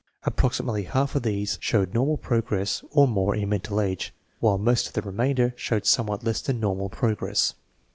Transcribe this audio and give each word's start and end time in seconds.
Approximately 0.23 0.85
half 0.85 1.13
of 1.15 1.21
these 1.21 1.59
showed 1.61 1.93
normal 1.93 2.17
progress 2.17 2.83
or 2.89 3.07
more 3.07 3.35
in 3.35 3.49
mental 3.49 3.79
age, 3.79 4.15
while 4.39 4.57
most 4.57 4.87
of 4.87 4.93
the 4.93 5.03
remainder 5.03 5.53
showed 5.55 5.85
somewhat 5.85 6.23
less 6.23 6.41
than 6.41 6.59
normal 6.59 6.89
progress. 6.89 7.53